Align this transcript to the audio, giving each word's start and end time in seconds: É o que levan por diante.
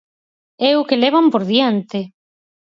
É 0.69 0.71
o 0.81 0.85
que 0.87 1.01
levan 1.03 1.25
por 1.33 1.43
diante. 1.51 1.99